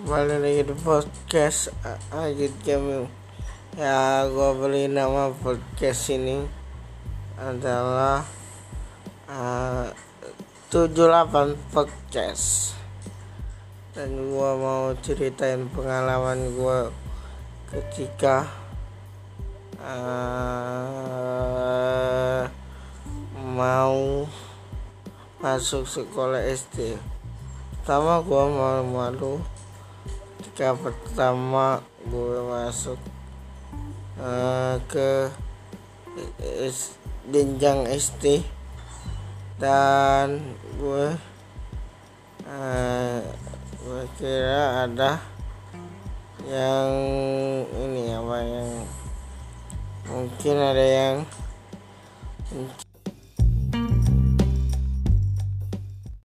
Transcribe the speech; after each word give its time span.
kembali 0.00 0.40
lagi 0.40 0.64
di 0.64 0.72
podcast 0.80 1.68
Agit 2.08 2.56
Jamil. 2.64 3.04
Ya 3.76 4.24
gue 4.24 4.50
beli 4.56 4.88
nama 4.88 5.28
podcast 5.28 6.08
ini 6.08 6.40
adalah 7.36 8.24
uh, 9.28 9.92
78 10.72 11.52
podcast. 11.68 12.72
Dan 13.92 14.32
gue 14.32 14.50
mau 14.56 14.96
ceritain 15.04 15.68
pengalaman 15.68 16.48
gue 16.56 16.88
ketika 17.68 18.48
uh, 19.84 20.08
mau 23.52 24.24
masuk 25.44 25.84
sekolah 25.84 26.40
SD 26.48 26.96
pertama 27.90 28.24
gue 28.24 28.44
malu-malu 28.48 29.59
ketika 30.50 30.74
pertama 30.74 31.78
gue 32.10 32.42
masuk 32.42 32.98
uh, 34.18 34.82
ke 34.90 35.30
jenjang 37.30 37.86
SD 37.86 38.42
dan 39.62 40.42
gue 40.74 41.14
uh, 42.50 43.22
gue 43.78 44.02
kira 44.18 44.90
ada 44.90 45.22
yang 46.50 46.90
ini 47.70 48.10
apa 48.10 48.38
yang 48.42 48.70
mungkin 50.10 50.56
ada 50.58 50.82
yang 50.82 51.16